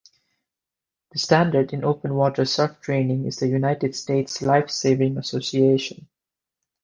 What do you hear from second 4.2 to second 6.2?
Lifesaving Association.